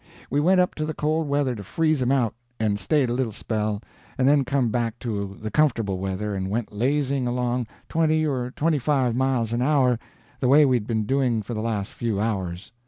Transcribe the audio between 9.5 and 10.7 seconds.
an hour, the way